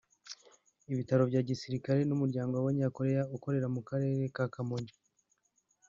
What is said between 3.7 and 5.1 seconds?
mu Karere ka Kamonyi